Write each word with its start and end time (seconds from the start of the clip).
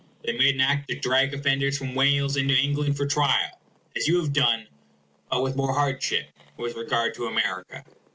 They 0.25 0.31
made 0.35 0.55
an 0.55 0.61
Act 0.61 0.89
to 0.89 0.95
drag 0.99 1.31
offenders 1.31 1.77
from 1.77 1.93
Wales 1.93 2.35
into 2.35 2.55
England 2.55 2.97
for 2.97 3.05
trial, 3.05 3.59
as 3.95 4.07
you 4.07 4.17
have 4.19 4.33
done 4.33 4.65
(but 5.29 5.43
with 5.43 5.55
more 5.55 5.75
hardship) 5.75 6.25
with 6.57 6.75
regard 6.75 7.13
to 7.13 7.27
America. 7.27 7.83